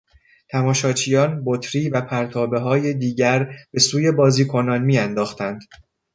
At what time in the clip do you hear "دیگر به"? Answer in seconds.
2.93-3.79